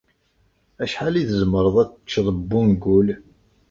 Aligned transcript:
Acḥal 0.83 1.15
i 1.21 1.23
tzemreḍ 1.29 1.75
ad 1.83 1.89
teččeḍ 1.91 2.27
n 2.39 2.49
ungul? 2.59 3.07